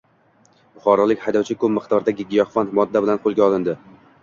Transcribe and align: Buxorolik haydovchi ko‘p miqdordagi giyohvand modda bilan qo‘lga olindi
Buxorolik 0.77 1.21
haydovchi 1.25 1.59
ko‘p 1.65 1.73
miqdordagi 1.77 2.27
giyohvand 2.33 2.77
modda 2.81 3.05
bilan 3.07 3.25
qo‘lga 3.29 3.49
olindi 3.53 3.79